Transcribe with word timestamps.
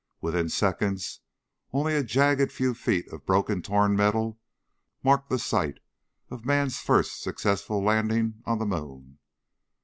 Within 0.19 0.49
seconds 0.49 1.19
only 1.71 1.93
a 1.93 2.01
jagged 2.03 2.51
few 2.51 2.73
feet 2.73 3.07
of 3.09 3.23
broken 3.23 3.61
torn 3.61 3.95
metal 3.95 4.39
marked 5.03 5.29
the 5.29 5.37
site 5.37 5.79
of 6.31 6.43
man's 6.43 6.79
first 6.79 7.21
successful 7.21 7.83
landing 7.83 8.41
on 8.47 8.57
the 8.57 8.65
moon. 8.65 9.19